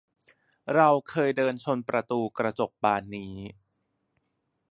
[0.75, 3.35] เราเคยเดินชนประตูกระจกบานนี้